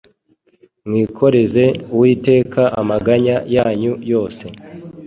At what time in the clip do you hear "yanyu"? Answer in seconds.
3.55-3.93